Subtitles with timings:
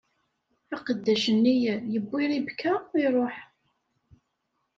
[0.75, 1.53] Aqeddac-nni
[1.93, 2.73] yewwi Ribka,
[3.05, 3.35] iṛuḥ.